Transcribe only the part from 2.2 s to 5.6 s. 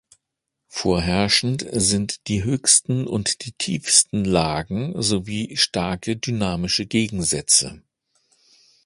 die höchsten und die tiefsten Lagen sowie